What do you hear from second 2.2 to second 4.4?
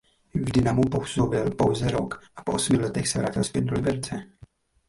a po osmi letech se vrátil zpět do Liberce.